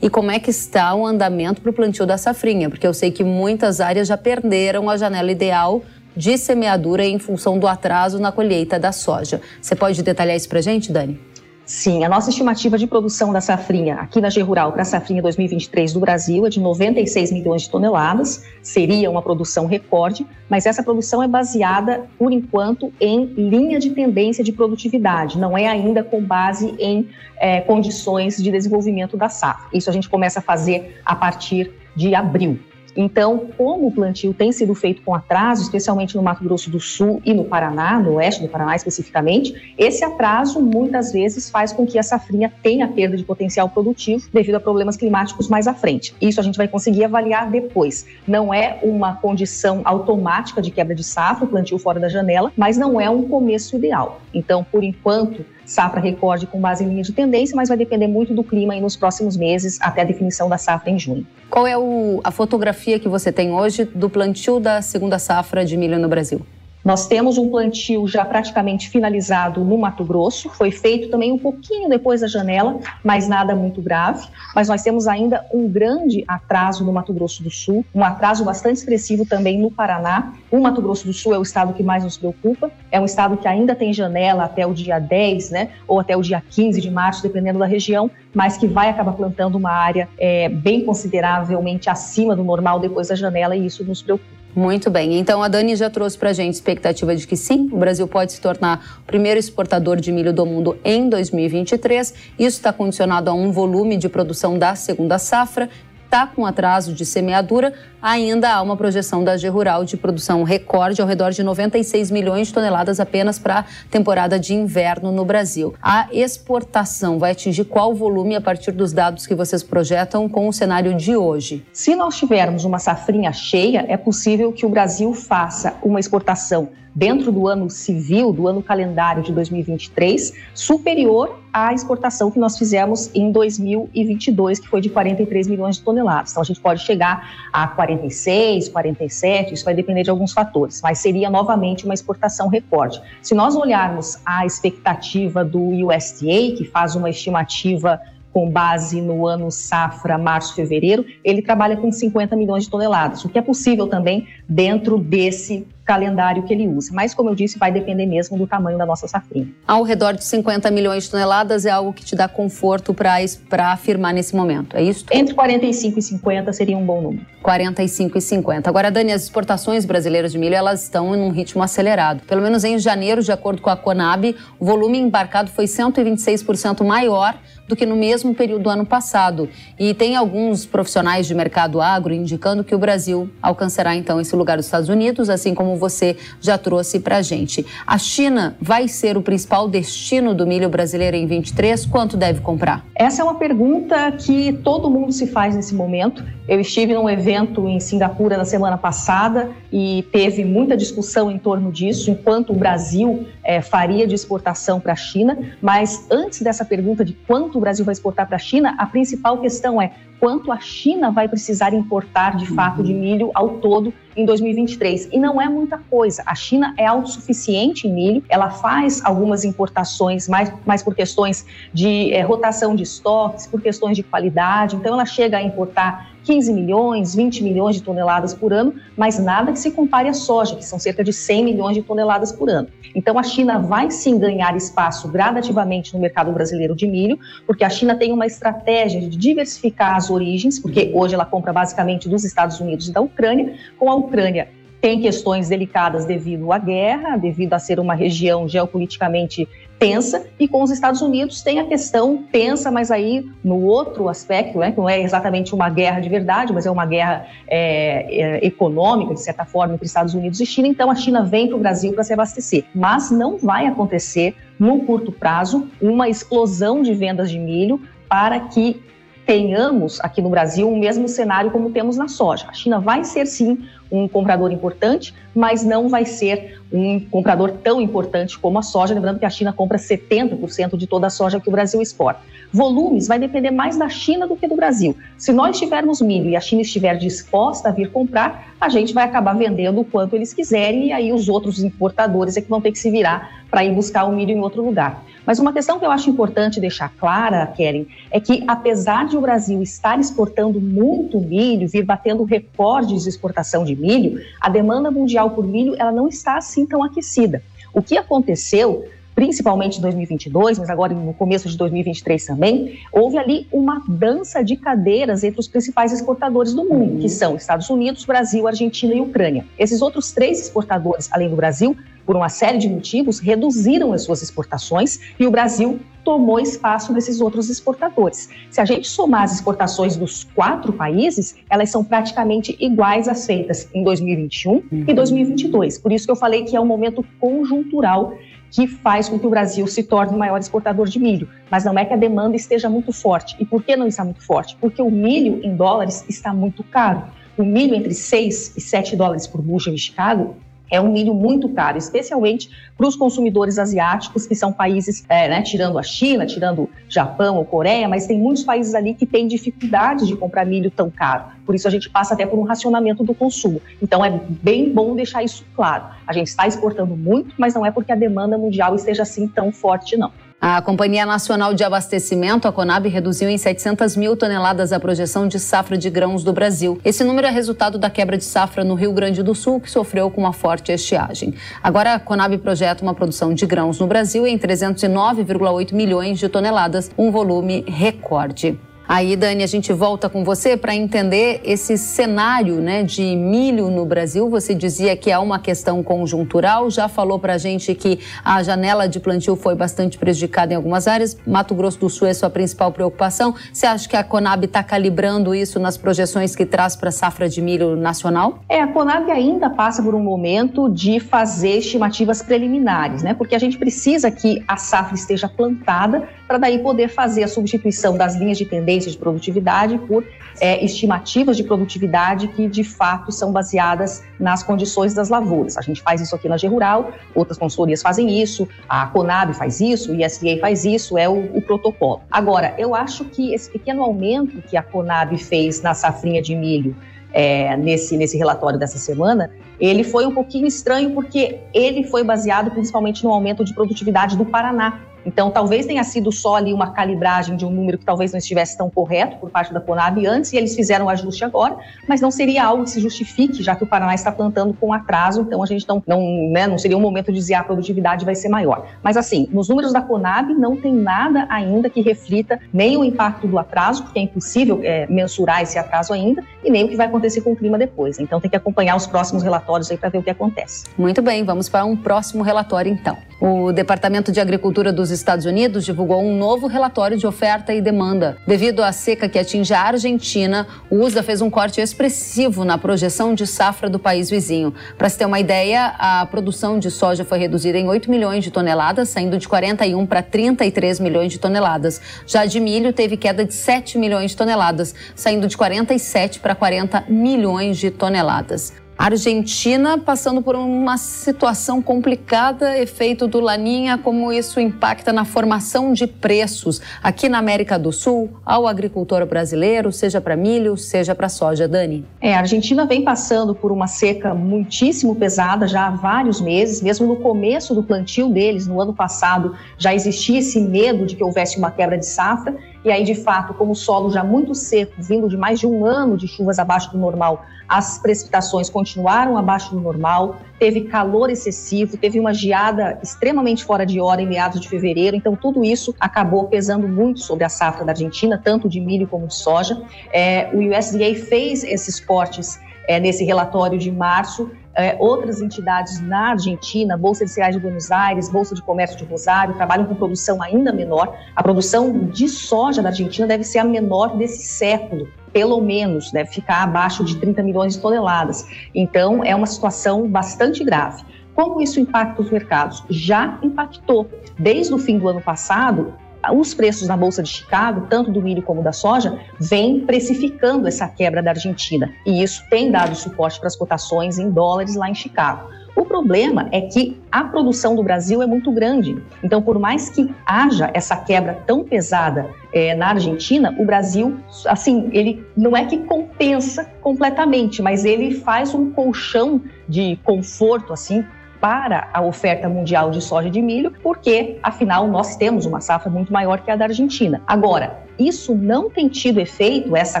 e 0.00 0.08
como 0.08 0.30
é 0.30 0.38
que 0.38 0.48
está 0.48 0.94
o 0.94 1.04
andamento 1.04 1.60
para 1.60 1.70
o 1.70 1.74
plantio 1.74 2.06
da 2.06 2.16
safrinha, 2.16 2.70
porque 2.70 2.86
eu 2.86 2.94
sei 2.94 3.10
que 3.10 3.22
muitas 3.22 3.82
áreas 3.82 4.08
já 4.08 4.16
perderam 4.16 4.88
a 4.88 4.96
janela 4.96 5.30
ideal 5.30 5.82
de 6.16 6.38
semeadura 6.38 7.04
em 7.04 7.18
função 7.18 7.58
do 7.58 7.66
atraso 7.66 8.18
na 8.18 8.32
colheita 8.32 8.78
da 8.78 8.92
soja. 8.92 9.42
Você 9.60 9.74
pode 9.74 10.02
detalhar 10.02 10.36
isso 10.36 10.48
para 10.48 10.60
a 10.60 10.62
gente, 10.62 10.90
Dani? 10.90 11.20
Sim, 11.66 12.04
a 12.04 12.10
nossa 12.10 12.28
estimativa 12.28 12.76
de 12.76 12.86
produção 12.86 13.32
da 13.32 13.40
safrinha 13.40 13.94
aqui 13.94 14.20
na 14.20 14.28
G 14.28 14.42
Rural 14.42 14.70
para 14.70 14.82
a 14.82 14.84
safrinha 14.84 15.22
2023 15.22 15.94
do 15.94 16.00
Brasil 16.00 16.44
é 16.44 16.50
de 16.50 16.60
96 16.60 17.32
milhões 17.32 17.62
de 17.62 17.70
toneladas, 17.70 18.44
seria 18.62 19.10
uma 19.10 19.22
produção 19.22 19.64
recorde, 19.64 20.26
mas 20.46 20.66
essa 20.66 20.82
produção 20.82 21.22
é 21.22 21.28
baseada, 21.28 22.04
por 22.18 22.32
enquanto, 22.32 22.92
em 23.00 23.24
linha 23.24 23.80
de 23.80 23.90
tendência 23.90 24.44
de 24.44 24.52
produtividade, 24.52 25.38
não 25.38 25.56
é 25.56 25.66
ainda 25.66 26.04
com 26.04 26.22
base 26.22 26.74
em 26.78 27.08
é, 27.38 27.62
condições 27.62 28.36
de 28.36 28.50
desenvolvimento 28.50 29.16
da 29.16 29.30
safra. 29.30 29.66
Isso 29.72 29.88
a 29.88 29.92
gente 29.92 30.08
começa 30.10 30.40
a 30.40 30.42
fazer 30.42 31.00
a 31.02 31.16
partir 31.16 31.72
de 31.96 32.14
abril. 32.14 32.58
Então, 32.96 33.48
como 33.56 33.88
o 33.88 33.92
plantio 33.92 34.32
tem 34.32 34.52
sido 34.52 34.74
feito 34.74 35.02
com 35.02 35.14
atraso, 35.14 35.62
especialmente 35.62 36.16
no 36.16 36.22
Mato 36.22 36.44
Grosso 36.44 36.70
do 36.70 36.80
Sul 36.80 37.20
e 37.24 37.34
no 37.34 37.44
Paraná, 37.44 37.98
no 37.98 38.14
oeste 38.14 38.42
do 38.42 38.48
Paraná 38.48 38.76
especificamente, 38.76 39.74
esse 39.76 40.04
atraso 40.04 40.60
muitas 40.60 41.12
vezes 41.12 41.50
faz 41.50 41.72
com 41.72 41.86
que 41.86 41.98
a 41.98 42.02
safrinha 42.02 42.52
tenha 42.62 42.86
perda 42.88 43.16
de 43.16 43.24
potencial 43.24 43.68
produtivo 43.68 44.28
devido 44.32 44.54
a 44.54 44.60
problemas 44.60 44.96
climáticos 44.96 45.48
mais 45.48 45.66
à 45.66 45.74
frente. 45.74 46.14
Isso 46.20 46.40
a 46.40 46.42
gente 46.42 46.56
vai 46.56 46.68
conseguir 46.68 47.04
avaliar 47.04 47.50
depois. 47.50 48.06
Não 48.26 48.52
é 48.52 48.78
uma 48.82 49.14
condição 49.16 49.82
automática 49.84 50.62
de 50.62 50.70
quebra 50.70 50.94
de 50.94 51.04
safra, 51.04 51.44
o 51.44 51.48
plantio 51.48 51.78
fora 51.78 51.98
da 51.98 52.08
janela, 52.08 52.52
mas 52.56 52.76
não 52.76 53.00
é 53.00 53.10
um 53.10 53.28
começo 53.28 53.76
ideal. 53.76 54.20
Então, 54.32 54.64
por 54.64 54.82
enquanto, 54.82 55.44
safra 55.66 56.00
recorde 56.00 56.46
com 56.46 56.60
base 56.60 56.84
em 56.84 56.88
linha 56.88 57.02
de 57.02 57.12
tendência, 57.12 57.56
mas 57.56 57.68
vai 57.68 57.76
depender 57.76 58.06
muito 58.06 58.34
do 58.34 58.44
clima 58.44 58.74
nos 58.76 58.96
próximos 58.96 59.36
meses, 59.36 59.78
até 59.80 60.02
a 60.02 60.04
definição 60.04 60.48
da 60.48 60.58
safra 60.58 60.90
em 60.90 60.98
junho. 60.98 61.26
Qual 61.50 61.66
é 61.66 61.76
o, 61.76 62.20
a 62.24 62.30
fotografia 62.30 62.98
que 62.98 63.08
você 63.08 63.30
tem 63.30 63.52
hoje 63.52 63.84
do 63.84 64.10
plantio 64.10 64.58
da 64.58 64.82
segunda 64.82 65.18
safra 65.18 65.64
de 65.64 65.76
milho 65.76 65.98
no 65.98 66.08
Brasil? 66.08 66.40
Nós 66.84 67.06
temos 67.06 67.38
um 67.38 67.48
plantio 67.48 68.06
já 68.06 68.26
praticamente 68.26 68.90
finalizado 68.90 69.64
no 69.64 69.78
Mato 69.78 70.04
Grosso, 70.04 70.50
foi 70.50 70.70
feito 70.70 71.08
também 71.08 71.32
um 71.32 71.38
pouquinho 71.38 71.88
depois 71.88 72.20
da 72.20 72.26
janela, 72.26 72.78
mas 73.02 73.26
nada 73.26 73.56
muito 73.56 73.80
grave. 73.80 74.28
Mas 74.54 74.68
nós 74.68 74.82
temos 74.82 75.06
ainda 75.06 75.46
um 75.50 75.66
grande 75.66 76.24
atraso 76.28 76.84
no 76.84 76.92
Mato 76.92 77.10
Grosso 77.14 77.42
do 77.42 77.50
Sul, 77.50 77.86
um 77.94 78.04
atraso 78.04 78.44
bastante 78.44 78.76
expressivo 78.76 79.24
também 79.24 79.58
no 79.58 79.70
Paraná. 79.70 80.34
O 80.50 80.60
Mato 80.60 80.82
Grosso 80.82 81.06
do 81.06 81.12
Sul 81.14 81.32
é 81.32 81.38
o 81.38 81.42
estado 81.42 81.72
que 81.72 81.82
mais 81.82 82.04
nos 82.04 82.18
preocupa, 82.18 82.70
é 82.92 83.00
um 83.00 83.06
estado 83.06 83.38
que 83.38 83.48
ainda 83.48 83.74
tem 83.74 83.90
janela 83.94 84.44
até 84.44 84.66
o 84.66 84.74
dia 84.74 84.98
10, 84.98 85.50
né, 85.52 85.70
ou 85.88 85.98
até 85.98 86.14
o 86.14 86.20
dia 86.20 86.42
15 86.50 86.82
de 86.82 86.90
março, 86.90 87.22
dependendo 87.22 87.58
da 87.58 87.66
região, 87.66 88.10
mas 88.34 88.58
que 88.58 88.66
vai 88.66 88.90
acabar 88.90 89.12
plantando 89.12 89.54
uma 89.54 89.70
área 89.70 90.06
é, 90.18 90.50
bem 90.50 90.84
consideravelmente 90.84 91.88
acima 91.88 92.36
do 92.36 92.44
normal 92.44 92.78
depois 92.78 93.08
da 93.08 93.14
janela, 93.14 93.56
e 93.56 93.64
isso 93.64 93.82
nos 93.84 94.02
preocupa. 94.02 94.43
Muito 94.54 94.88
bem. 94.88 95.18
Então 95.18 95.42
a 95.42 95.48
Dani 95.48 95.74
já 95.74 95.90
trouxe 95.90 96.16
para 96.16 96.30
a 96.30 96.32
gente 96.32 96.54
expectativa 96.54 97.16
de 97.16 97.26
que 97.26 97.36
sim, 97.36 97.68
o 97.72 97.76
Brasil 97.76 98.06
pode 98.06 98.32
se 98.32 98.40
tornar 98.40 99.00
o 99.00 99.04
primeiro 99.04 99.38
exportador 99.38 100.00
de 100.00 100.12
milho 100.12 100.32
do 100.32 100.46
mundo 100.46 100.78
em 100.84 101.08
2023. 101.08 102.14
Isso 102.38 102.58
está 102.58 102.72
condicionado 102.72 103.28
a 103.28 103.34
um 103.34 103.50
volume 103.50 103.96
de 103.96 104.08
produção 104.08 104.56
da 104.56 104.76
segunda 104.76 105.18
safra 105.18 105.68
está 106.14 106.28
com 106.28 106.46
atraso 106.46 106.92
de 106.92 107.04
semeadura, 107.04 107.74
ainda 108.00 108.52
há 108.54 108.62
uma 108.62 108.76
projeção 108.76 109.24
da 109.24 109.36
G 109.36 109.48
Rural 109.48 109.84
de 109.84 109.96
produção 109.96 110.44
recorde 110.44 111.02
ao 111.02 111.08
redor 111.08 111.32
de 111.32 111.42
96 111.42 112.08
milhões 112.12 112.46
de 112.46 112.54
toneladas 112.54 113.00
apenas 113.00 113.36
para 113.36 113.58
a 113.58 113.64
temporada 113.90 114.38
de 114.38 114.54
inverno 114.54 115.10
no 115.10 115.24
Brasil. 115.24 115.74
A 115.82 116.06
exportação 116.12 117.18
vai 117.18 117.32
atingir 117.32 117.64
qual 117.64 117.92
volume 117.92 118.36
a 118.36 118.40
partir 118.40 118.70
dos 118.70 118.92
dados 118.92 119.26
que 119.26 119.34
vocês 119.34 119.64
projetam 119.64 120.28
com 120.28 120.46
o 120.46 120.52
cenário 120.52 120.94
de 120.94 121.16
hoje? 121.16 121.66
Se 121.72 121.96
nós 121.96 122.16
tivermos 122.16 122.64
uma 122.64 122.78
safrinha 122.78 123.32
cheia, 123.32 123.84
é 123.88 123.96
possível 123.96 124.52
que 124.52 124.64
o 124.64 124.68
Brasil 124.68 125.12
faça 125.14 125.74
uma 125.82 125.98
exportação 125.98 126.68
dentro 126.94 127.32
do 127.32 127.48
ano 127.48 127.68
civil, 127.68 128.32
do 128.32 128.46
ano 128.46 128.62
calendário 128.62 129.22
de 129.22 129.32
2023, 129.32 130.32
superior 130.54 131.40
à 131.52 131.72
exportação 131.72 132.30
que 132.30 132.38
nós 132.38 132.56
fizemos 132.58 133.10
em 133.14 133.32
2022, 133.32 134.60
que 134.60 134.68
foi 134.68 134.80
de 134.80 134.90
43 134.90 135.48
milhões 135.48 135.76
de 135.76 135.82
toneladas. 135.82 136.30
Então 136.30 136.42
a 136.42 136.46
gente 136.46 136.60
pode 136.60 136.82
chegar 136.82 137.48
a 137.52 137.66
46, 137.66 138.68
47, 138.68 139.54
isso 139.54 139.64
vai 139.64 139.74
depender 139.74 140.02
de 140.02 140.10
alguns 140.10 140.32
fatores, 140.32 140.80
mas 140.82 140.98
seria 140.98 141.28
novamente 141.30 141.84
uma 141.84 141.94
exportação 141.94 142.48
recorde. 142.48 143.00
Se 143.22 143.34
nós 143.34 143.56
olharmos 143.56 144.18
a 144.24 144.46
expectativa 144.46 145.44
do 145.44 145.60
USDA, 145.60 146.56
que 146.56 146.64
faz 146.64 146.94
uma 146.94 147.10
estimativa 147.10 148.00
com 148.34 148.50
base 148.50 149.00
no 149.00 149.28
ano 149.28 149.48
safra 149.48 150.18
março-fevereiro, 150.18 151.06
ele 151.22 151.40
trabalha 151.40 151.76
com 151.76 151.92
50 151.92 152.34
milhões 152.34 152.64
de 152.64 152.70
toneladas, 152.70 153.24
o 153.24 153.28
que 153.28 153.38
é 153.38 153.42
possível 153.42 153.86
também 153.86 154.26
dentro 154.48 154.98
desse 154.98 155.64
calendário 155.84 156.42
que 156.42 156.52
ele 156.52 156.66
usa. 156.66 156.90
Mas, 156.92 157.14
como 157.14 157.28
eu 157.28 157.34
disse, 157.34 157.58
vai 157.58 157.70
depender 157.70 158.06
mesmo 158.06 158.36
do 158.38 158.46
tamanho 158.46 158.78
da 158.78 158.86
nossa 158.86 159.06
safrinha. 159.06 159.48
Ao 159.68 159.82
redor 159.82 160.14
de 160.14 160.24
50 160.24 160.70
milhões 160.70 161.04
de 161.04 161.10
toneladas 161.10 161.66
é 161.66 161.70
algo 161.70 161.92
que 161.92 162.04
te 162.04 162.16
dá 162.16 162.26
conforto 162.26 162.94
para 162.94 163.70
afirmar 163.70 164.14
nesse 164.14 164.34
momento, 164.34 164.76
é 164.76 164.82
isso? 164.82 165.04
Entre 165.12 165.34
45 165.34 165.98
e 165.98 166.02
50 166.02 166.52
seria 166.52 166.76
um 166.76 166.84
bom 166.84 167.02
número. 167.02 167.26
45 167.42 168.16
e 168.16 168.20
50. 168.20 168.68
Agora, 168.68 168.90
Dani, 168.90 169.12
as 169.12 169.24
exportações 169.24 169.84
brasileiras 169.84 170.32
de 170.32 170.38
milho 170.38 170.54
elas 170.54 170.82
estão 170.82 171.14
em 171.14 171.20
um 171.20 171.30
ritmo 171.30 171.62
acelerado. 171.62 172.22
Pelo 172.26 172.40
menos 172.40 172.64
em 172.64 172.78
janeiro, 172.78 173.22
de 173.22 173.30
acordo 173.30 173.60
com 173.60 173.68
a 173.68 173.76
Conab, 173.76 174.34
o 174.58 174.64
volume 174.64 174.98
embarcado 174.98 175.50
foi 175.50 175.66
126% 175.66 176.82
maior 176.82 177.38
do 177.68 177.74
que 177.74 177.86
no 177.86 177.96
mesmo 177.96 178.34
período 178.34 178.64
do 178.64 178.70
ano 178.70 178.84
passado. 178.84 179.48
E 179.78 179.94
tem 179.94 180.16
alguns 180.16 180.66
profissionais 180.66 181.26
de 181.26 181.34
mercado 181.34 181.80
agro 181.80 182.12
indicando 182.12 182.62
que 182.62 182.74
o 182.74 182.78
Brasil 182.78 183.30
alcançará 183.40 183.94
então 183.94 184.20
esse 184.20 184.34
lugar 184.36 184.56
dos 184.56 184.66
Estados 184.66 184.88
Unidos, 184.88 185.30
assim 185.30 185.54
como 185.54 185.76
você 185.76 186.16
já 186.40 186.58
trouxe 186.58 187.00
para 187.00 187.18
a 187.18 187.22
gente. 187.22 187.64
A 187.86 187.98
China 187.98 188.56
vai 188.60 188.88
ser 188.88 189.16
o 189.16 189.22
principal 189.22 189.68
destino 189.68 190.34
do 190.34 190.46
milho 190.46 190.68
brasileiro 190.68 191.16
em 191.16 191.26
23? 191.26 191.86
Quanto 191.86 192.16
deve 192.16 192.40
comprar? 192.40 192.84
Essa 192.94 193.22
é 193.22 193.24
uma 193.24 193.36
pergunta 193.36 194.12
que 194.12 194.52
todo 194.52 194.90
mundo 194.90 195.12
se 195.12 195.26
faz 195.26 195.56
nesse 195.56 195.74
momento. 195.74 196.24
Eu 196.46 196.60
estive 196.60 196.92
num 196.92 197.08
evento 197.08 197.66
em 197.66 197.80
Singapura 197.80 198.36
na 198.36 198.44
semana 198.44 198.76
passada 198.76 199.50
e 199.72 200.06
teve 200.12 200.44
muita 200.44 200.76
discussão 200.76 201.30
em 201.30 201.38
torno 201.38 201.72
disso, 201.72 202.10
enquanto 202.10 202.50
o 202.50 202.54
Brasil 202.54 203.26
é, 203.42 203.62
faria 203.62 204.06
de 204.06 204.14
exportação 204.14 204.78
para 204.78 204.92
a 204.92 204.96
China. 204.96 205.38
Mas 205.62 206.06
antes 206.10 206.42
dessa 206.42 206.62
pergunta 206.62 207.02
de 207.02 207.14
quanto 207.14 207.56
o 207.56 207.60
Brasil 207.62 207.82
vai 207.82 207.92
exportar 207.92 208.26
para 208.26 208.36
a 208.36 208.38
China, 208.38 208.74
a 208.76 208.84
principal 208.84 209.38
questão 209.38 209.80
é 209.80 209.92
quanto 210.20 210.52
a 210.52 210.60
China 210.60 211.10
vai 211.10 211.28
precisar 211.28 211.72
importar 211.72 212.36
de 212.36 212.46
fato 212.46 212.82
de 212.82 212.92
milho 212.92 213.30
ao 213.34 213.58
todo 213.58 213.92
em 214.16 214.24
2023. 214.24 215.08
E 215.12 215.18
não 215.18 215.40
é 215.40 215.48
muita 215.48 215.78
coisa. 215.78 216.22
A 216.26 216.34
China 216.34 216.74
é 216.76 216.86
autossuficiente 216.86 217.86
em 217.86 217.92
milho, 217.92 218.24
ela 218.28 218.50
faz 218.50 219.04
algumas 219.04 219.44
importações 219.44 220.28
mais, 220.28 220.52
mais 220.64 220.82
por 220.82 220.94
questões 220.94 221.46
de 221.72 222.12
é, 222.12 222.22
rotação 222.22 222.74
de 222.74 222.82
estoques, 222.82 223.46
por 223.46 223.60
questões 223.60 223.96
de 223.96 224.02
qualidade. 224.02 224.76
Então, 224.76 224.94
ela 224.94 225.06
chega 225.06 225.38
a 225.38 225.42
importar 225.42 226.14
15 226.24 226.52
milhões, 226.52 227.14
20 227.14 227.42
milhões 227.44 227.76
de 227.76 227.82
toneladas 227.82 228.34
por 228.34 228.52
ano, 228.52 228.74
mas 228.96 229.18
nada 229.18 229.52
que 229.52 229.58
se 229.58 229.70
compare 229.70 230.08
à 230.08 230.14
soja, 230.14 230.56
que 230.56 230.64
são 230.64 230.78
cerca 230.78 231.04
de 231.04 231.12
100 231.12 231.44
milhões 231.44 231.76
de 231.76 231.82
toneladas 231.82 232.32
por 232.32 232.48
ano. 232.48 232.68
Então, 232.94 233.18
a 233.18 233.22
China 233.22 233.58
vai 233.58 233.90
sim 233.90 234.18
ganhar 234.18 234.56
espaço 234.56 235.08
gradativamente 235.08 235.92
no 235.94 236.00
mercado 236.00 236.32
brasileiro 236.32 236.74
de 236.74 236.86
milho, 236.86 237.18
porque 237.46 237.64
a 237.64 237.68
China 237.68 237.94
tem 237.94 238.12
uma 238.12 238.26
estratégia 238.26 239.00
de 239.00 239.16
diversificar 239.16 239.96
as 239.96 240.10
origens, 240.10 240.58
porque 240.58 240.90
hoje 240.94 241.14
ela 241.14 241.26
compra 241.26 241.52
basicamente 241.52 242.08
dos 242.08 242.24
Estados 242.24 242.58
Unidos 242.58 242.88
e 242.88 242.92
da 242.92 243.00
Ucrânia. 243.00 243.54
Com 243.78 243.88
Ucrânia, 244.04 244.48
tem 244.84 245.00
questões 245.00 245.48
delicadas 245.48 246.04
devido 246.04 246.52
à 246.52 246.58
guerra, 246.58 247.16
devido 247.16 247.54
a 247.54 247.58
ser 247.58 247.80
uma 247.80 247.94
região 247.94 248.46
geopoliticamente 248.46 249.48
tensa, 249.78 250.26
e 250.38 250.46
com 250.46 250.62
os 250.62 250.70
Estados 250.70 251.00
Unidos 251.00 251.40
tem 251.40 251.58
a 251.58 251.64
questão 251.64 252.22
tensa, 252.30 252.70
mas 252.70 252.90
aí 252.90 253.26
no 253.42 253.62
outro 253.62 254.10
aspecto, 254.10 254.58
né, 254.58 254.72
que 254.72 254.76
não 254.76 254.86
é 254.86 255.00
exatamente 255.00 255.54
uma 255.54 255.70
guerra 255.70 256.00
de 256.00 256.08
verdade, 256.10 256.52
mas 256.52 256.66
é 256.66 256.70
uma 256.70 256.84
guerra 256.84 257.26
é, 257.48 258.40
é, 258.40 258.46
econômica, 258.46 259.14
de 259.14 259.22
certa 259.22 259.46
forma, 259.46 259.72
entre 259.72 259.86
Estados 259.86 260.12
Unidos 260.12 260.38
e 260.40 260.44
China. 260.44 260.68
Então 260.68 260.90
a 260.90 260.94
China 260.94 261.24
vem 261.24 261.48
para 261.48 261.56
o 261.56 261.60
Brasil 261.60 261.94
para 261.94 262.04
se 262.04 262.12
abastecer. 262.12 262.64
Mas 262.74 263.10
não 263.10 263.38
vai 263.38 263.66
acontecer, 263.66 264.34
no 264.58 264.80
curto 264.80 265.10
prazo, 265.10 265.66
uma 265.80 266.10
explosão 266.10 266.82
de 266.82 266.92
vendas 266.92 267.30
de 267.30 267.38
milho 267.38 267.80
para 268.06 268.38
que 268.38 268.82
tenhamos 269.26 270.00
aqui 270.00 270.20
no 270.20 270.28
Brasil 270.28 270.70
o 270.70 270.78
mesmo 270.78 271.08
cenário 271.08 271.50
como 271.50 271.70
temos 271.70 271.96
na 271.96 272.08
soja. 272.08 272.46
A 272.48 272.52
China 272.52 272.78
vai 272.78 273.04
ser 273.04 273.26
sim 273.26 273.64
um 273.94 274.08
comprador 274.08 274.50
importante, 274.50 275.14
mas 275.34 275.64
não 275.64 275.88
vai 275.88 276.04
ser 276.04 276.60
um 276.72 276.98
comprador 276.98 277.52
tão 277.62 277.80
importante 277.80 278.38
como 278.38 278.58
a 278.58 278.62
soja, 278.62 278.94
lembrando 278.94 279.18
que 279.18 279.24
a 279.24 279.30
China 279.30 279.52
compra 279.52 279.78
70% 279.78 280.76
de 280.76 280.86
toda 280.86 281.06
a 281.06 281.10
soja 281.10 281.38
que 281.38 281.48
o 281.48 281.52
Brasil 281.52 281.80
exporta. 281.80 282.20
Volumes 282.52 283.06
vai 283.06 283.18
depender 283.18 283.50
mais 283.50 283.76
da 283.76 283.88
China 283.88 284.26
do 284.26 284.36
que 284.36 284.46
do 284.46 284.56
Brasil. 284.56 284.96
Se 285.18 285.32
nós 285.32 285.58
tivermos 285.58 286.00
milho 286.00 286.30
e 286.30 286.36
a 286.36 286.40
China 286.40 286.62
estiver 286.62 286.96
disposta 286.96 287.68
a 287.68 287.72
vir 287.72 287.90
comprar, 287.90 288.54
a 288.60 288.68
gente 288.68 288.94
vai 288.94 289.04
acabar 289.04 289.34
vendendo 289.34 289.80
o 289.80 289.84
quanto 289.84 290.16
eles 290.16 290.32
quiserem 290.32 290.86
e 290.86 290.92
aí 290.92 291.12
os 291.12 291.28
outros 291.28 291.62
importadores 291.62 292.36
é 292.36 292.40
que 292.40 292.48
vão 292.48 292.60
ter 292.60 292.72
que 292.72 292.78
se 292.78 292.90
virar 292.90 293.44
para 293.50 293.64
ir 293.64 293.72
buscar 293.72 294.04
o 294.04 294.12
milho 294.12 294.32
em 294.32 294.40
outro 294.40 294.64
lugar. 294.64 295.04
Mas 295.26 295.38
uma 295.38 295.52
questão 295.52 295.78
que 295.78 295.86
eu 295.86 295.90
acho 295.90 296.10
importante 296.10 296.60
deixar 296.60 296.90
clara, 296.90 297.46
Keren, 297.46 297.86
é 298.10 298.20
que 298.20 298.44
apesar 298.46 299.06
de 299.06 299.16
o 299.16 299.20
Brasil 299.20 299.62
estar 299.62 299.98
exportando 299.98 300.60
muito 300.60 301.18
milho, 301.18 301.68
vir 301.68 301.84
batendo 301.84 302.24
recordes 302.24 303.04
de 303.04 303.08
exportação 303.08 303.64
de 303.64 303.74
milho, 303.84 304.20
a 304.40 304.48
demanda 304.48 304.90
mundial 304.90 305.30
por 305.30 305.46
milho 305.46 305.74
ela 305.78 305.92
não 305.92 306.08
está 306.08 306.36
assim 306.36 306.64
tão 306.66 306.82
aquecida. 306.82 307.42
O 307.72 307.82
que 307.82 307.96
aconteceu 307.96 308.86
principalmente 309.14 309.78
em 309.78 309.80
2022, 309.80 310.58
mas 310.58 310.68
agora 310.68 310.92
no 310.92 311.14
começo 311.14 311.48
de 311.48 311.56
2023 311.56 312.26
também, 312.26 312.80
houve 312.90 313.16
ali 313.16 313.46
uma 313.52 313.82
dança 313.86 314.42
de 314.42 314.56
cadeiras 314.56 315.22
entre 315.22 315.38
os 315.38 315.46
principais 315.46 315.92
exportadores 315.92 316.52
do 316.52 316.64
mundo, 316.64 317.00
que 317.00 317.08
são 317.08 317.36
Estados 317.36 317.70
Unidos, 317.70 318.04
Brasil, 318.04 318.46
Argentina 318.48 318.92
e 318.92 319.00
Ucrânia. 319.00 319.46
Esses 319.58 319.80
outros 319.80 320.10
três 320.12 320.40
exportadores, 320.40 321.08
além 321.12 321.30
do 321.30 321.36
Brasil, 321.36 321.76
por 322.04 322.16
uma 322.16 322.28
série 322.28 322.58
de 322.58 322.68
motivos, 322.68 323.18
reduziram 323.18 323.92
as 323.92 324.02
suas 324.02 324.22
exportações 324.22 325.00
e 325.18 325.26
o 325.26 325.30
Brasil 325.30 325.80
tomou 326.04 326.38
espaço 326.38 326.92
desses 326.92 327.20
outros 327.20 327.48
exportadores. 327.48 328.28
Se 328.50 328.60
a 328.60 328.64
gente 328.64 328.86
somar 328.86 329.22
as 329.22 329.34
exportações 329.34 329.96
dos 329.96 330.24
quatro 330.24 330.72
países, 330.72 331.34
elas 331.48 331.70
são 331.70 331.82
praticamente 331.82 332.56
iguais 332.60 333.08
às 333.08 333.26
feitas 333.26 333.68
em 333.74 333.82
2021 333.82 334.52
uhum. 334.52 334.64
e 334.70 334.92
2022. 334.92 335.78
Por 335.78 335.90
isso 335.90 336.04
que 336.04 336.12
eu 336.12 336.16
falei 336.16 336.44
que 336.44 336.54
é 336.54 336.60
um 336.60 336.66
momento 336.66 337.04
conjuntural 337.18 338.14
que 338.50 338.68
faz 338.68 339.08
com 339.08 339.18
que 339.18 339.26
o 339.26 339.30
Brasil 339.30 339.66
se 339.66 339.82
torne 339.82 340.14
o 340.14 340.18
maior 340.18 340.38
exportador 340.38 340.86
de 340.86 341.00
milho. 341.00 341.28
Mas 341.50 341.64
não 341.64 341.76
é 341.76 341.84
que 341.84 341.92
a 341.92 341.96
demanda 341.96 342.36
esteja 342.36 342.68
muito 342.70 342.92
forte. 342.92 343.34
E 343.40 343.44
por 343.44 343.64
que 343.64 343.74
não 343.74 343.88
está 343.88 344.04
muito 344.04 344.24
forte? 344.24 344.56
Porque 344.60 344.80
o 344.80 344.90
milho 344.90 345.40
em 345.42 345.56
dólares 345.56 346.04
está 346.08 346.32
muito 346.32 346.62
caro. 346.62 347.02
O 347.36 347.42
milho 347.42 347.74
entre 347.74 347.92
6 347.92 348.56
e 348.56 348.60
7 348.60 348.94
dólares 348.94 349.26
por 349.26 349.42
bushel 349.42 349.74
em 349.74 349.76
Chicago 349.76 350.36
é 350.70 350.80
um 350.80 350.90
milho 350.90 351.14
muito 351.14 351.48
caro, 351.48 351.78
especialmente 351.78 352.50
para 352.76 352.86
os 352.86 352.96
consumidores 352.96 353.58
asiáticos, 353.58 354.26
que 354.26 354.34
são 354.34 354.52
países, 354.52 355.04
é, 355.08 355.28
né, 355.28 355.42
tirando 355.42 355.78
a 355.78 355.82
China, 355.82 356.26
tirando 356.26 356.68
Japão 356.88 357.36
ou 357.36 357.44
Coreia, 357.44 357.88
mas 357.88 358.06
tem 358.06 358.18
muitos 358.18 358.42
países 358.42 358.74
ali 358.74 358.94
que 358.94 359.06
têm 359.06 359.26
dificuldade 359.26 360.06
de 360.06 360.16
comprar 360.16 360.44
milho 360.44 360.70
tão 360.70 360.90
caro. 360.90 361.24
Por 361.46 361.54
isso 361.54 361.68
a 361.68 361.70
gente 361.70 361.88
passa 361.90 362.14
até 362.14 362.26
por 362.26 362.38
um 362.38 362.42
racionamento 362.42 363.04
do 363.04 363.14
consumo. 363.14 363.60
Então 363.82 364.04
é 364.04 364.10
bem 364.10 364.72
bom 364.72 364.94
deixar 364.96 365.22
isso 365.22 365.44
claro. 365.54 365.84
A 366.06 366.12
gente 366.12 366.28
está 366.28 366.46
exportando 366.46 366.96
muito, 366.96 367.34
mas 367.38 367.54
não 367.54 367.64
é 367.64 367.70
porque 367.70 367.92
a 367.92 367.96
demanda 367.96 368.36
mundial 368.36 368.74
esteja 368.74 369.02
assim 369.02 369.28
tão 369.28 369.52
forte, 369.52 369.96
não. 369.96 370.10
A 370.46 370.60
Companhia 370.60 371.06
Nacional 371.06 371.54
de 371.54 371.64
Abastecimento, 371.64 372.46
a 372.46 372.52
Conab, 372.52 372.86
reduziu 372.86 373.30
em 373.30 373.38
700 373.38 373.96
mil 373.96 374.14
toneladas 374.14 374.74
a 374.74 374.78
projeção 374.78 375.26
de 375.26 375.40
safra 375.40 375.74
de 375.74 375.88
grãos 375.88 376.22
do 376.22 376.34
Brasil. 376.34 376.78
Esse 376.84 377.02
número 377.02 377.26
é 377.26 377.30
resultado 377.30 377.78
da 377.78 377.88
quebra 377.88 378.18
de 378.18 378.24
safra 378.24 378.62
no 378.62 378.74
Rio 378.74 378.92
Grande 378.92 379.22
do 379.22 379.34
Sul, 379.34 379.58
que 379.58 379.70
sofreu 379.70 380.10
com 380.10 380.20
uma 380.20 380.34
forte 380.34 380.70
estiagem. 380.70 381.32
Agora, 381.62 381.94
a 381.94 381.98
Conab 381.98 382.36
projeta 382.36 382.82
uma 382.82 382.92
produção 382.92 383.32
de 383.32 383.46
grãos 383.46 383.80
no 383.80 383.86
Brasil 383.86 384.26
em 384.26 384.38
309,8 384.38 385.72
milhões 385.72 386.18
de 386.18 386.28
toneladas, 386.28 386.90
um 386.98 387.10
volume 387.10 387.64
recorde. 387.66 388.60
Aí, 388.86 389.16
Dani, 389.16 389.42
a 389.42 389.46
gente 389.46 389.72
volta 389.72 390.10
com 390.10 390.22
você 390.22 390.58
para 390.58 390.74
entender 390.74 391.40
esse 391.42 391.78
cenário 391.78 392.56
né, 392.56 392.82
de 392.82 393.16
milho 393.16 393.70
no 393.70 393.86
Brasil. 393.86 394.28
Você 394.28 394.54
dizia 394.54 394.94
que 394.94 395.10
é 395.10 395.18
uma 395.18 395.38
questão 395.38 395.82
conjuntural, 395.82 396.70
já 396.70 396.86
falou 396.86 397.18
para 397.18 397.32
a 397.32 397.38
gente 397.38 397.74
que 397.74 397.98
a 398.22 398.42
janela 398.42 398.86
de 398.86 399.00
plantio 399.00 399.36
foi 399.36 399.54
bastante 399.54 399.96
prejudicada 399.96 400.52
em 400.52 400.56
algumas 400.56 400.86
áreas. 400.86 401.16
Mato 401.26 401.54
Grosso 401.54 401.80
do 401.80 401.88
Sul 401.88 402.08
é 402.08 402.12
sua 402.12 402.28
principal 402.28 402.72
preocupação. 402.72 403.34
Você 403.50 403.64
acha 403.64 403.88
que 403.88 403.96
a 403.96 404.04
Conab 404.04 404.44
está 404.44 404.62
calibrando 404.62 405.34
isso 405.34 405.58
nas 405.58 405.78
projeções 405.78 406.36
que 406.36 406.44
traz 406.44 406.76
para 406.76 406.90
a 406.90 406.92
safra 406.92 407.26
de 407.26 407.40
milho 407.40 407.76
nacional? 407.76 408.40
É, 408.50 408.60
a 408.60 408.66
Conab 408.66 409.10
ainda 409.10 409.48
passa 409.48 409.82
por 409.82 409.94
um 409.94 410.02
momento 410.02 410.68
de 410.68 411.00
fazer 411.00 411.56
estimativas 411.56 412.20
preliminares, 412.20 413.02
né? 413.02 413.14
Porque 413.14 413.34
a 413.34 413.38
gente 413.38 413.56
precisa 413.56 414.10
que 414.10 414.44
a 414.46 414.58
safra 414.58 414.94
esteja 414.94 415.26
plantada 415.26 416.06
para 416.28 416.36
daí 416.36 416.58
poder 416.58 416.88
fazer 416.88 417.22
a 417.22 417.28
substituição 417.28 417.96
das 417.96 418.14
linhas 418.16 418.36
de 418.36 418.44
tendência 418.44 418.73
de 418.82 418.98
produtividade 418.98 419.78
por 419.78 420.04
é, 420.40 420.64
estimativas 420.64 421.36
de 421.36 421.44
produtividade 421.44 422.28
que 422.28 422.48
de 422.48 422.64
fato 422.64 423.12
são 423.12 423.32
baseadas 423.32 424.02
nas 424.18 424.42
condições 424.42 424.92
das 424.94 425.08
lavouras. 425.08 425.56
A 425.56 425.62
gente 425.62 425.80
faz 425.82 426.00
isso 426.00 426.14
aqui 426.14 426.28
na 426.28 426.36
G 426.36 426.48
Rural, 426.48 426.92
outras 427.14 427.38
consultorias 427.38 427.80
fazem 427.80 428.20
isso, 428.20 428.48
a 428.68 428.86
Conab 428.86 429.32
faz 429.34 429.60
isso, 429.60 429.92
o 429.92 429.94
ISDA 429.94 430.38
faz 430.40 430.64
isso, 430.64 430.98
é 430.98 431.08
o, 431.08 431.36
o 431.36 431.40
protocolo. 431.40 432.02
Agora, 432.10 432.54
eu 432.58 432.74
acho 432.74 433.04
que 433.04 433.32
esse 433.32 433.50
pequeno 433.50 433.82
aumento 433.82 434.42
que 434.42 434.56
a 434.56 434.62
Conab 434.62 435.16
fez 435.18 435.62
na 435.62 435.74
safrinha 435.74 436.20
de 436.20 436.34
milho 436.34 436.76
é, 437.12 437.56
nesse, 437.56 437.96
nesse 437.96 438.18
relatório 438.18 438.58
dessa 438.58 438.76
semana, 438.76 439.30
ele 439.60 439.84
foi 439.84 440.04
um 440.04 440.12
pouquinho 440.12 440.46
estranho 440.46 440.90
porque 440.90 441.38
ele 441.54 441.84
foi 441.84 442.02
baseado 442.02 442.50
principalmente 442.50 443.04
no 443.04 443.10
aumento 443.10 443.44
de 443.44 443.54
produtividade 443.54 444.16
do 444.16 444.26
Paraná. 444.26 444.80
Então, 445.04 445.30
talvez 445.30 445.66
tenha 445.66 445.84
sido 445.84 446.10
só 446.10 446.36
ali 446.36 446.52
uma 446.52 446.70
calibragem 446.70 447.36
de 447.36 447.44
um 447.44 447.50
número 447.50 447.78
que 447.78 447.84
talvez 447.84 448.12
não 448.12 448.18
estivesse 448.18 448.56
tão 448.56 448.70
correto 448.70 449.18
por 449.18 449.30
parte 449.30 449.52
da 449.52 449.60
Conab 449.60 450.04
antes, 450.06 450.32
e 450.32 450.36
eles 450.36 450.54
fizeram 450.54 450.86
o 450.86 450.88
ajuste 450.88 451.24
agora, 451.24 451.56
mas 451.88 452.00
não 452.00 452.10
seria 452.10 452.44
algo 452.44 452.64
que 452.64 452.70
se 452.70 452.80
justifique, 452.80 453.42
já 453.42 453.54
que 453.54 453.64
o 453.64 453.66
Paraná 453.66 453.94
está 453.94 454.10
plantando 454.10 454.54
com 454.54 454.72
atraso, 454.72 455.22
então 455.22 455.42
a 455.42 455.46
gente 455.46 455.68
não, 455.68 455.82
não, 455.86 456.00
né, 456.30 456.46
não 456.46 456.58
seria 456.58 456.76
um 456.76 456.80
momento 456.80 457.12
de 457.12 457.18
dizer 457.18 457.34
a 457.34 457.44
produtividade 457.44 458.04
vai 458.04 458.14
ser 458.14 458.28
maior. 458.28 458.66
Mas 458.82 458.96
assim, 458.96 459.28
nos 459.30 459.48
números 459.48 459.72
da 459.72 459.80
Conab 459.80 460.32
não 460.34 460.56
tem 460.56 460.72
nada 460.72 461.26
ainda 461.28 461.68
que 461.68 461.80
reflita 461.80 462.40
nem 462.52 462.76
o 462.76 462.84
impacto 462.84 463.26
do 463.26 463.38
atraso, 463.38 463.84
porque 463.84 463.98
é 463.98 464.02
impossível 464.02 464.60
é, 464.62 464.86
mensurar 464.86 465.42
esse 465.42 465.58
atraso 465.58 465.92
ainda, 465.92 466.22
e 466.42 466.50
nem 466.50 466.64
o 466.64 466.68
que 466.68 466.76
vai 466.76 466.86
acontecer 466.86 467.20
com 467.20 467.32
o 467.32 467.36
clima 467.36 467.58
depois. 467.58 467.98
Então 467.98 468.20
tem 468.20 468.30
que 468.30 468.36
acompanhar 468.36 468.76
os 468.76 468.86
próximos 468.86 469.22
relatórios 469.22 469.70
aí 469.70 469.76
para 469.76 469.88
ver 469.88 469.98
o 469.98 470.02
que 470.02 470.10
acontece. 470.10 470.64
Muito 470.76 471.02
bem, 471.02 471.24
vamos 471.24 471.48
para 471.48 471.64
um 471.64 471.76
próximo 471.76 472.22
relatório 472.22 472.72
então. 472.72 472.96
O 473.26 473.52
Departamento 473.52 474.12
de 474.12 474.20
Agricultura 474.20 474.70
dos 474.70 474.90
Estados 474.90 475.24
Unidos 475.24 475.64
divulgou 475.64 476.04
um 476.04 476.14
novo 476.14 476.46
relatório 476.46 476.94
de 476.94 477.06
oferta 477.06 477.54
e 477.54 477.60
demanda. 477.62 478.18
Devido 478.26 478.62
à 478.62 478.70
seca 478.70 479.08
que 479.08 479.18
atinge 479.18 479.54
a 479.54 479.62
Argentina, 479.62 480.46
o 480.68 480.84
USDA 480.84 481.02
fez 481.02 481.22
um 481.22 481.30
corte 481.30 481.58
expressivo 481.58 482.44
na 482.44 482.58
projeção 482.58 483.14
de 483.14 483.26
safra 483.26 483.70
do 483.70 483.78
país 483.78 484.10
vizinho. 484.10 484.52
Para 484.76 484.90
se 484.90 484.98
ter 484.98 485.06
uma 485.06 485.18
ideia, 485.18 485.74
a 485.78 486.04
produção 486.04 486.58
de 486.58 486.70
soja 486.70 487.02
foi 487.02 487.18
reduzida 487.18 487.56
em 487.56 487.66
8 487.66 487.90
milhões 487.90 488.22
de 488.24 488.30
toneladas, 488.30 488.90
saindo 488.90 489.16
de 489.16 489.26
41 489.26 489.86
para 489.86 490.02
33 490.02 490.78
milhões 490.78 491.10
de 491.10 491.18
toneladas. 491.18 491.80
Já 492.06 492.26
de 492.26 492.38
milho 492.38 492.74
teve 492.74 492.94
queda 492.94 493.24
de 493.24 493.32
7 493.32 493.78
milhões 493.78 494.10
de 494.10 494.18
toneladas, 494.18 494.74
saindo 494.94 495.26
de 495.26 495.34
47 495.34 496.20
para 496.20 496.34
40 496.34 496.84
milhões 496.90 497.56
de 497.56 497.70
toneladas. 497.70 498.63
Argentina 498.76 499.78
passando 499.78 500.20
por 500.20 500.34
uma 500.34 500.76
situação 500.76 501.62
complicada, 501.62 502.58
efeito 502.58 503.06
do 503.06 503.20
Laninha, 503.20 503.78
como 503.78 504.12
isso 504.12 504.40
impacta 504.40 504.92
na 504.92 505.04
formação 505.04 505.72
de 505.72 505.86
preços 505.86 506.60
aqui 506.82 507.08
na 507.08 507.18
América 507.18 507.58
do 507.58 507.72
Sul 507.72 508.10
ao 508.24 508.46
agricultor 508.46 509.06
brasileiro, 509.06 509.72
seja 509.72 510.00
para 510.00 510.16
milho, 510.16 510.56
seja 510.56 510.94
para 510.94 511.08
soja. 511.08 511.46
Dani? 511.46 511.84
É, 512.00 512.14
a 512.14 512.18
Argentina 512.18 512.66
vem 512.66 512.82
passando 512.82 513.34
por 513.34 513.52
uma 513.52 513.66
seca 513.66 514.12
muitíssimo 514.14 514.96
pesada 514.96 515.46
já 515.46 515.68
há 515.68 515.70
vários 515.70 516.20
meses, 516.20 516.60
mesmo 516.60 516.86
no 516.86 516.96
começo 516.96 517.54
do 517.54 517.62
plantio 517.62 518.08
deles, 518.08 518.46
no 518.46 518.60
ano 518.60 518.74
passado, 518.74 519.36
já 519.56 519.74
existia 519.74 520.18
esse 520.18 520.40
medo 520.40 520.84
de 520.84 520.96
que 520.96 521.04
houvesse 521.04 521.38
uma 521.38 521.50
quebra 521.50 521.78
de 521.78 521.86
safra. 521.86 522.36
E 522.64 522.70
aí, 522.70 522.82
de 522.82 522.94
fato, 522.94 523.34
como 523.34 523.52
o 523.52 523.54
solo 523.54 523.90
já 523.90 524.02
muito 524.02 524.34
seco, 524.34 524.72
vindo 524.78 525.08
de 525.08 525.16
mais 525.16 525.38
de 525.38 525.46
um 525.46 525.66
ano 525.66 525.96
de 525.96 526.08
chuvas 526.08 526.38
abaixo 526.38 526.72
do 526.72 526.78
normal, 526.78 527.26
as 527.46 527.78
precipitações 527.78 528.48
continuaram 528.48 529.18
abaixo 529.18 529.54
do 529.54 529.60
normal, 529.60 530.16
teve 530.38 530.62
calor 530.62 531.10
excessivo, 531.10 531.76
teve 531.76 532.00
uma 532.00 532.14
geada 532.14 532.78
extremamente 532.82 533.44
fora 533.44 533.66
de 533.66 533.78
hora 533.80 534.00
em 534.00 534.06
meados 534.06 534.40
de 534.40 534.48
fevereiro, 534.48 534.96
então 534.96 535.14
tudo 535.14 535.44
isso 535.44 535.74
acabou 535.78 536.26
pesando 536.26 536.66
muito 536.66 537.00
sobre 537.00 537.22
a 537.22 537.28
safra 537.28 537.64
da 537.64 537.72
Argentina, 537.72 538.18
tanto 538.22 538.48
de 538.48 538.60
milho 538.60 538.86
como 538.86 539.06
de 539.06 539.14
soja. 539.14 539.62
É, 539.92 540.30
o 540.32 540.38
USDA 540.38 540.94
fez 541.06 541.44
esses 541.44 541.78
cortes 541.78 542.40
é, 542.68 542.80
nesse 542.80 543.04
relatório 543.04 543.58
de 543.58 543.70
março. 543.70 544.30
É, 544.56 544.76
outras 544.78 545.20
entidades 545.20 545.80
na 545.80 546.10
Argentina, 546.10 546.76
Bolsa 546.76 547.04
de 547.04 547.10
Cereais 547.10 547.34
de 547.34 547.40
Buenos 547.40 547.72
Aires, 547.72 548.08
Bolsa 548.08 548.34
de 548.34 548.42
Comércio 548.42 548.76
de 548.78 548.84
Rosário, 548.84 549.34
trabalham 549.34 549.64
com 549.66 549.74
produção 549.74 550.22
ainda 550.22 550.52
menor. 550.52 550.96
A 551.16 551.22
produção 551.22 551.86
de 551.86 552.08
soja 552.08 552.62
da 552.62 552.68
Argentina 552.68 553.06
deve 553.06 553.24
ser 553.24 553.40
a 553.40 553.44
menor 553.44 553.96
desse 553.96 554.24
século 554.26 554.86
pelo 555.14 555.40
menos, 555.40 555.92
deve 555.92 556.10
ficar 556.10 556.42
abaixo 556.42 556.82
de 556.82 556.96
30 556.96 557.22
milhões 557.22 557.54
de 557.54 557.60
toneladas. 557.60 558.26
Então, 558.52 559.04
é 559.04 559.14
uma 559.14 559.26
situação 559.26 559.88
bastante 559.88 560.42
grave. 560.42 560.82
Como 561.14 561.40
isso 561.40 561.60
impacta 561.60 562.02
os 562.02 562.10
mercados? 562.10 562.64
Já 562.68 563.16
impactou. 563.22 563.88
Desde 564.18 564.52
o 564.52 564.58
fim 564.58 564.76
do 564.76 564.88
ano 564.88 565.00
passado, 565.00 565.72
os 566.12 566.34
preços 566.34 566.68
na 566.68 566.76
Bolsa 566.76 567.02
de 567.02 567.08
Chicago, 567.08 567.66
tanto 567.68 567.90
do 567.90 568.02
milho 568.02 568.22
como 568.22 568.42
da 568.42 568.52
soja, 568.52 568.98
vêm 569.20 569.60
precificando 569.60 570.48
essa 570.48 570.68
quebra 570.68 571.02
da 571.02 571.10
Argentina. 571.10 571.72
E 571.86 572.02
isso 572.02 572.24
tem 572.28 572.50
dado 572.50 572.74
suporte 572.74 573.18
para 573.18 573.28
as 573.28 573.36
cotações 573.36 573.98
em 573.98 574.10
dólares 574.10 574.54
lá 574.54 574.68
em 574.68 574.74
Chicago. 574.74 575.28
O 575.56 575.64
problema 575.64 576.28
é 576.32 576.40
que 576.40 576.80
a 576.90 577.04
produção 577.04 577.54
do 577.54 577.62
Brasil 577.62 578.02
é 578.02 578.06
muito 578.06 578.32
grande. 578.32 578.76
Então, 579.02 579.22
por 579.22 579.38
mais 579.38 579.70
que 579.70 579.94
haja 580.04 580.50
essa 580.52 580.76
quebra 580.76 581.22
tão 581.26 581.44
pesada 581.44 582.10
é, 582.32 582.54
na 582.56 582.70
Argentina, 582.70 583.34
o 583.38 583.44
Brasil, 583.44 583.96
assim, 584.26 584.68
ele 584.72 585.06
não 585.16 585.36
é 585.36 585.44
que 585.44 585.58
compensa 585.58 586.44
completamente, 586.60 587.40
mas 587.40 587.64
ele 587.64 587.94
faz 587.94 588.34
um 588.34 588.50
colchão 588.50 589.20
de 589.48 589.78
conforto, 589.84 590.52
assim, 590.52 590.84
para 591.24 591.70
a 591.72 591.80
oferta 591.80 592.28
mundial 592.28 592.70
de 592.70 592.82
soja 592.82 593.08
e 593.08 593.10
de 593.10 593.22
milho, 593.22 593.50
porque, 593.62 594.18
afinal, 594.22 594.68
nós 594.68 594.94
temos 594.94 595.24
uma 595.24 595.40
safra 595.40 595.70
muito 595.70 595.90
maior 595.90 596.20
que 596.20 596.30
a 596.30 596.36
da 596.36 596.44
Argentina. 596.44 597.00
Agora, 597.06 597.64
isso 597.78 598.14
não 598.14 598.50
tem 598.50 598.68
tido 598.68 599.00
efeito, 599.00 599.56
essa 599.56 599.80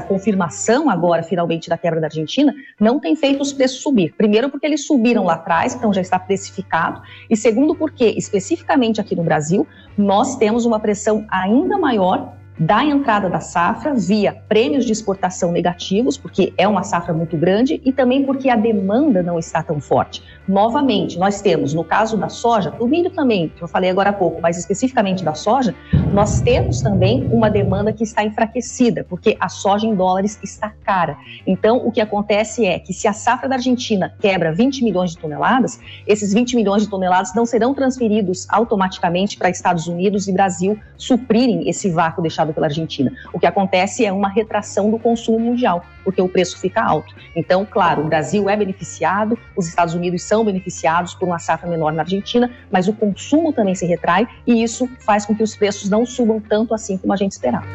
confirmação 0.00 0.88
agora, 0.88 1.22
finalmente, 1.22 1.68
da 1.68 1.76
quebra 1.76 2.00
da 2.00 2.06
Argentina, 2.06 2.54
não 2.80 2.98
tem 2.98 3.14
feito 3.14 3.42
os 3.42 3.52
preços 3.52 3.82
subir. 3.82 4.14
Primeiro, 4.16 4.48
porque 4.48 4.64
eles 4.64 4.86
subiram 4.86 5.24
lá 5.24 5.34
atrás, 5.34 5.74
então 5.74 5.92
já 5.92 6.00
está 6.00 6.18
precificado. 6.18 7.02
E 7.28 7.36
segundo, 7.36 7.74
porque, 7.74 8.06
especificamente 8.16 8.98
aqui 8.98 9.14
no 9.14 9.22
Brasil, 9.22 9.66
nós 9.98 10.36
temos 10.36 10.64
uma 10.64 10.80
pressão 10.80 11.26
ainda 11.30 11.76
maior 11.76 12.32
da 12.58 12.84
entrada 12.84 13.28
da 13.28 13.40
safra 13.40 13.94
via 13.94 14.32
prêmios 14.48 14.84
de 14.84 14.92
exportação 14.92 15.50
negativos, 15.50 16.16
porque 16.16 16.52
é 16.56 16.68
uma 16.68 16.84
safra 16.84 17.12
muito 17.12 17.36
grande, 17.36 17.80
e 17.84 17.92
também 17.92 18.24
porque 18.24 18.48
a 18.48 18.56
demanda 18.56 19.22
não 19.22 19.38
está 19.38 19.62
tão 19.62 19.80
forte. 19.80 20.22
Novamente, 20.46 21.18
nós 21.18 21.40
temos, 21.40 21.74
no 21.74 21.82
caso 21.82 22.16
da 22.16 22.28
soja, 22.28 22.72
o 22.78 22.86
milho 22.86 23.10
também, 23.10 23.48
que 23.48 23.62
eu 23.62 23.66
falei 23.66 23.90
agora 23.90 24.10
há 24.10 24.12
pouco, 24.12 24.40
mas 24.40 24.56
especificamente 24.56 25.24
da 25.24 25.34
soja, 25.34 25.74
nós 26.12 26.40
temos 26.40 26.80
também 26.80 27.26
uma 27.32 27.50
demanda 27.50 27.92
que 27.92 28.04
está 28.04 28.22
enfraquecida, 28.22 29.04
porque 29.08 29.36
a 29.40 29.48
soja 29.48 29.86
em 29.86 29.94
dólares 29.94 30.38
está 30.42 30.70
cara. 30.84 31.16
Então, 31.46 31.78
o 31.84 31.90
que 31.90 32.00
acontece 32.00 32.64
é 32.66 32.78
que 32.78 32.92
se 32.92 33.08
a 33.08 33.12
safra 33.12 33.48
da 33.48 33.56
Argentina 33.56 34.14
quebra 34.20 34.52
20 34.52 34.84
milhões 34.84 35.12
de 35.12 35.18
toneladas, 35.18 35.80
esses 36.06 36.32
20 36.32 36.54
milhões 36.56 36.82
de 36.82 36.88
toneladas 36.88 37.34
não 37.34 37.46
serão 37.46 37.74
transferidos 37.74 38.46
automaticamente 38.50 39.36
para 39.36 39.50
Estados 39.50 39.86
Unidos 39.86 40.28
e 40.28 40.32
Brasil 40.32 40.78
suprirem 40.96 41.68
esse 41.68 41.90
vácuo 41.90 42.22
deixado 42.22 42.43
pela 42.52 42.66
Argentina. 42.66 43.12
O 43.32 43.38
que 43.38 43.46
acontece 43.46 44.04
é 44.04 44.12
uma 44.12 44.28
retração 44.28 44.90
do 44.90 44.98
consumo 44.98 45.38
mundial, 45.38 45.84
porque 46.02 46.20
o 46.20 46.28
preço 46.28 46.58
fica 46.58 46.82
alto. 46.82 47.14
Então, 47.34 47.66
claro, 47.68 48.02
o 48.02 48.08
Brasil 48.08 48.48
é 48.48 48.56
beneficiado, 48.56 49.38
os 49.56 49.66
Estados 49.66 49.94
Unidos 49.94 50.22
são 50.22 50.44
beneficiados 50.44 51.14
por 51.14 51.26
uma 51.26 51.38
safra 51.38 51.68
menor 51.68 51.92
na 51.92 52.02
Argentina, 52.02 52.50
mas 52.70 52.88
o 52.88 52.92
consumo 52.92 53.52
também 53.52 53.74
se 53.74 53.86
retrai 53.86 54.26
e 54.46 54.62
isso 54.62 54.88
faz 55.00 55.24
com 55.24 55.34
que 55.34 55.42
os 55.42 55.56
preços 55.56 55.88
não 55.88 56.04
subam 56.04 56.40
tanto 56.40 56.74
assim 56.74 56.98
como 56.98 57.12
a 57.12 57.16
gente 57.16 57.32
esperava. 57.32 57.66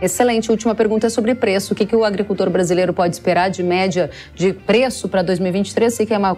Excelente. 0.00 0.50
Última 0.50 0.74
pergunta 0.74 1.08
é 1.08 1.10
sobre 1.10 1.34
preço. 1.34 1.72
O 1.72 1.76
que, 1.76 1.84
que 1.84 1.96
o 1.96 2.04
agricultor 2.04 2.48
brasileiro 2.48 2.92
pode 2.92 3.14
esperar 3.14 3.50
de 3.50 3.62
média 3.62 4.10
de 4.34 4.52
preço 4.52 5.08
para 5.08 5.22
2023? 5.22 5.92
Sei 5.92 6.06
que 6.06 6.14
é 6.14 6.18
uma, 6.18 6.36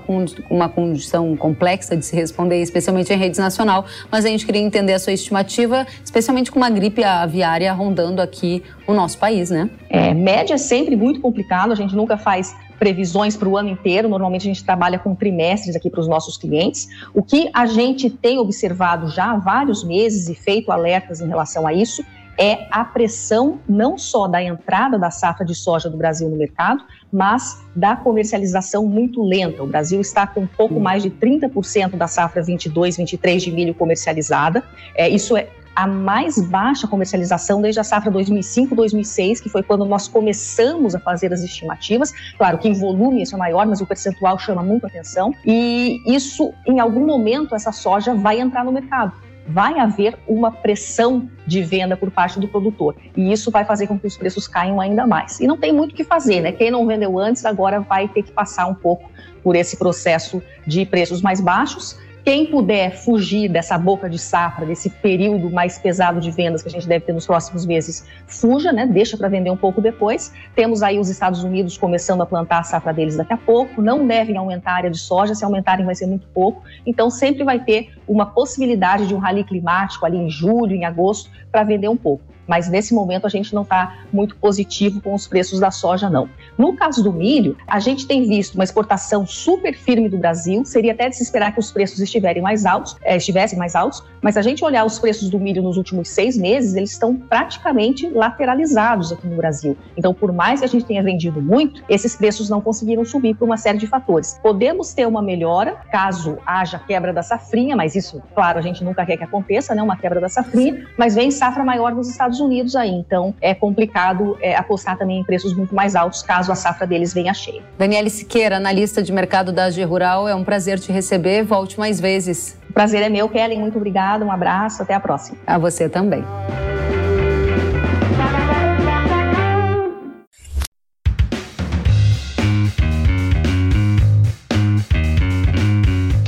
uma 0.48 0.68
condição 0.68 1.36
complexa 1.36 1.94
de 1.94 2.04
se 2.04 2.16
responder, 2.16 2.62
especialmente 2.62 3.12
em 3.12 3.16
redes 3.16 3.38
nacional, 3.38 3.84
mas 4.10 4.24
a 4.24 4.28
gente 4.28 4.46
queria 4.46 4.62
entender 4.62 4.94
a 4.94 4.98
sua 4.98 5.12
estimativa, 5.12 5.86
especialmente 6.02 6.50
com 6.50 6.58
uma 6.58 6.70
gripe 6.70 7.04
aviária 7.04 7.70
rondando 7.72 8.22
aqui 8.22 8.62
o 8.86 8.94
nosso 8.94 9.18
país, 9.18 9.50
né? 9.50 9.68
É, 9.90 10.14
média 10.14 10.54
é 10.54 10.58
sempre 10.58 10.96
muito 10.96 11.20
complicado, 11.20 11.72
a 11.72 11.76
gente 11.76 11.94
nunca 11.94 12.16
faz 12.16 12.54
previsões 12.78 13.36
para 13.36 13.46
o 13.46 13.58
ano 13.58 13.68
inteiro. 13.68 14.08
Normalmente 14.08 14.42
a 14.42 14.52
gente 14.52 14.64
trabalha 14.64 14.98
com 14.98 15.14
trimestres 15.14 15.76
aqui 15.76 15.90
para 15.90 16.00
os 16.00 16.08
nossos 16.08 16.38
clientes. 16.38 16.88
O 17.12 17.22
que 17.22 17.50
a 17.52 17.66
gente 17.66 18.08
tem 18.08 18.38
observado 18.38 19.10
já 19.10 19.32
há 19.32 19.36
vários 19.36 19.84
meses 19.84 20.30
e 20.30 20.34
feito 20.34 20.72
alertas 20.72 21.20
em 21.20 21.28
relação 21.28 21.66
a 21.66 21.74
isso 21.74 22.02
é 22.40 22.66
a 22.70 22.82
pressão 22.82 23.60
não 23.68 23.98
só 23.98 24.26
da 24.26 24.42
entrada 24.42 24.98
da 24.98 25.10
safra 25.10 25.44
de 25.44 25.54
soja 25.54 25.90
do 25.90 25.98
Brasil 25.98 26.26
no 26.26 26.36
mercado, 26.36 26.82
mas 27.12 27.62
da 27.76 27.94
comercialização 27.94 28.86
muito 28.86 29.22
lenta. 29.22 29.62
O 29.62 29.66
Brasil 29.66 30.00
está 30.00 30.26
com 30.26 30.40
um 30.40 30.46
pouco 30.46 30.76
hum. 30.76 30.80
mais 30.80 31.02
de 31.02 31.10
30% 31.10 31.96
da 31.96 32.08
safra 32.08 32.42
22, 32.42 32.96
23 32.96 33.42
de 33.42 33.52
milho 33.52 33.74
comercializada. 33.74 34.64
É, 34.94 35.06
isso 35.06 35.36
é 35.36 35.50
a 35.76 35.86
mais 35.86 36.40
baixa 36.40 36.88
comercialização 36.88 37.60
desde 37.60 37.78
a 37.78 37.84
safra 37.84 38.10
2005-2006, 38.10 39.40
que 39.40 39.50
foi 39.50 39.62
quando 39.62 39.84
nós 39.84 40.08
começamos 40.08 40.94
a 40.94 40.98
fazer 40.98 41.32
as 41.34 41.42
estimativas. 41.42 42.10
Claro 42.38 42.56
que 42.56 42.68
em 42.68 42.72
volume 42.72 43.22
isso 43.22 43.34
é 43.34 43.38
maior, 43.38 43.66
mas 43.66 43.82
o 43.82 43.86
percentual 43.86 44.38
chama 44.38 44.62
muito 44.62 44.86
atenção. 44.86 45.34
E 45.44 46.02
isso, 46.06 46.54
em 46.66 46.80
algum 46.80 47.06
momento, 47.06 47.54
essa 47.54 47.70
soja 47.70 48.14
vai 48.14 48.40
entrar 48.40 48.64
no 48.64 48.72
mercado 48.72 49.12
vai 49.50 49.78
haver 49.78 50.16
uma 50.28 50.50
pressão 50.50 51.28
de 51.46 51.62
venda 51.62 51.96
por 51.96 52.10
parte 52.10 52.38
do 52.38 52.46
produtor. 52.46 52.94
E 53.16 53.32
isso 53.32 53.50
vai 53.50 53.64
fazer 53.64 53.86
com 53.86 53.98
que 53.98 54.06
os 54.06 54.16
preços 54.16 54.46
caiam 54.46 54.80
ainda 54.80 55.06
mais. 55.06 55.40
E 55.40 55.46
não 55.46 55.56
tem 55.56 55.72
muito 55.72 55.92
o 55.92 55.94
que 55.94 56.04
fazer, 56.04 56.40
né? 56.40 56.52
Quem 56.52 56.70
não 56.70 56.86
vendeu 56.86 57.18
antes 57.18 57.44
agora 57.44 57.80
vai 57.80 58.08
ter 58.08 58.22
que 58.22 58.30
passar 58.30 58.66
um 58.66 58.74
pouco 58.74 59.10
por 59.42 59.56
esse 59.56 59.76
processo 59.76 60.42
de 60.66 60.86
preços 60.86 61.20
mais 61.20 61.40
baixos. 61.40 61.98
Quem 62.24 62.46
puder 62.46 62.96
fugir 62.96 63.48
dessa 63.48 63.78
boca 63.78 64.08
de 64.08 64.18
safra, 64.18 64.66
desse 64.66 64.90
período 64.90 65.50
mais 65.50 65.78
pesado 65.78 66.20
de 66.20 66.30
vendas 66.30 66.62
que 66.62 66.68
a 66.68 66.70
gente 66.70 66.86
deve 66.86 67.04
ter 67.06 67.12
nos 67.12 67.26
próximos 67.26 67.64
meses, 67.64 68.06
fuja, 68.26 68.72
né? 68.72 68.86
Deixa 68.86 69.16
para 69.16 69.28
vender 69.28 69.50
um 69.50 69.56
pouco 69.56 69.80
depois. 69.80 70.32
Temos 70.54 70.82
aí 70.82 70.98
os 70.98 71.08
Estados 71.08 71.42
Unidos 71.42 71.78
começando 71.78 72.20
a 72.20 72.26
plantar 72.26 72.58
a 72.58 72.62
safra 72.62 72.92
deles 72.92 73.16
daqui 73.16 73.32
a 73.32 73.38
pouco. 73.38 73.80
Não 73.80 74.06
devem 74.06 74.36
aumentar 74.36 74.72
a 74.72 74.76
área 74.76 74.90
de 74.90 74.98
soja, 74.98 75.34
se 75.34 75.44
aumentarem 75.44 75.86
vai 75.86 75.94
ser 75.94 76.06
muito 76.06 76.26
pouco. 76.28 76.62
Então 76.84 77.10
sempre 77.10 77.42
vai 77.42 77.58
ter 77.58 77.90
uma 78.06 78.26
possibilidade 78.26 79.06
de 79.06 79.14
um 79.14 79.18
rally 79.18 79.42
climático 79.42 80.04
ali 80.04 80.18
em 80.18 80.28
julho, 80.28 80.74
em 80.74 80.84
agosto, 80.84 81.30
para 81.50 81.64
vender 81.64 81.88
um 81.88 81.96
pouco 81.96 82.22
mas 82.50 82.68
nesse 82.68 82.92
momento 82.92 83.28
a 83.28 83.30
gente 83.30 83.54
não 83.54 83.62
está 83.62 83.98
muito 84.12 84.34
positivo 84.34 85.00
com 85.00 85.14
os 85.14 85.28
preços 85.28 85.60
da 85.60 85.70
soja, 85.70 86.10
não. 86.10 86.28
No 86.58 86.74
caso 86.74 87.00
do 87.00 87.12
milho, 87.12 87.56
a 87.64 87.78
gente 87.78 88.08
tem 88.08 88.26
visto 88.26 88.56
uma 88.56 88.64
exportação 88.64 89.24
super 89.24 89.72
firme 89.72 90.08
do 90.08 90.18
Brasil, 90.18 90.64
seria 90.64 90.90
até 90.90 91.08
de 91.08 91.14
se 91.14 91.22
esperar 91.22 91.52
que 91.52 91.60
os 91.60 91.70
preços 91.70 92.00
estiverem 92.00 92.42
mais 92.42 92.66
altos, 92.66 92.96
é, 93.04 93.16
estivessem 93.16 93.56
mais 93.56 93.76
altos, 93.76 94.02
mas 94.20 94.34
se 94.34 94.40
a 94.40 94.42
gente 94.42 94.64
olhar 94.64 94.84
os 94.84 94.98
preços 94.98 95.30
do 95.30 95.38
milho 95.38 95.62
nos 95.62 95.76
últimos 95.76 96.08
seis 96.08 96.36
meses, 96.36 96.74
eles 96.74 96.90
estão 96.90 97.14
praticamente 97.14 98.08
lateralizados 98.08 99.12
aqui 99.12 99.28
no 99.28 99.36
Brasil. 99.36 99.76
Então, 99.96 100.12
por 100.12 100.32
mais 100.32 100.58
que 100.58 100.66
a 100.66 100.68
gente 100.68 100.84
tenha 100.84 101.04
vendido 101.04 101.40
muito, 101.40 101.84
esses 101.88 102.16
preços 102.16 102.50
não 102.50 102.60
conseguiram 102.60 103.04
subir 103.04 103.36
por 103.36 103.44
uma 103.44 103.56
série 103.56 103.78
de 103.78 103.86
fatores. 103.86 104.40
Podemos 104.42 104.92
ter 104.92 105.06
uma 105.06 105.22
melhora 105.22 105.76
caso 105.92 106.36
haja 106.44 106.80
quebra 106.80 107.12
da 107.12 107.22
safrinha, 107.22 107.76
mas 107.76 107.94
isso, 107.94 108.20
claro, 108.34 108.58
a 108.58 108.62
gente 108.62 108.82
nunca 108.82 109.06
quer 109.06 109.16
que 109.16 109.22
aconteça, 109.22 109.72
né? 109.72 109.82
Uma 109.84 109.96
quebra 109.96 110.20
da 110.20 110.28
safrinha, 110.28 110.88
mas 110.98 111.14
vem 111.14 111.30
safra 111.30 111.62
maior 111.62 111.94
nos 111.94 112.08
Estados 112.40 112.40
Unidos 112.40 112.76
aí. 112.76 112.90
Então, 112.90 113.34
é 113.40 113.54
complicado 113.54 114.36
é, 114.40 114.56
apostar 114.56 114.96
também 114.96 115.20
em 115.20 115.24
preços 115.24 115.54
muito 115.54 115.74
mais 115.74 115.94
altos 115.94 116.22
caso 116.22 116.50
a 116.50 116.54
safra 116.54 116.86
deles 116.86 117.12
venha 117.12 117.34
cheia. 117.34 117.62
Daniele 117.78 118.10
Siqueira, 118.10 118.56
analista 118.56 119.02
de 119.02 119.12
mercado 119.12 119.52
da 119.52 119.66
AG 119.66 119.82
Rural, 119.84 120.26
é 120.26 120.34
um 120.34 120.44
prazer 120.44 120.78
te 120.78 120.90
receber. 120.90 121.44
Volte 121.44 121.78
mais 121.78 122.00
vezes. 122.00 122.58
O 122.68 122.72
prazer 122.72 123.02
é 123.02 123.08
meu, 123.08 123.28
Kelly. 123.28 123.56
Muito 123.56 123.76
obrigada. 123.76 124.24
Um 124.24 124.32
abraço. 124.32 124.82
Até 124.82 124.94
a 124.94 125.00
próxima. 125.00 125.38
A 125.46 125.58
você 125.58 125.88
também. 125.88 126.24